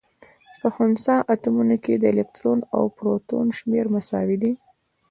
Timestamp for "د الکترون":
1.97-2.59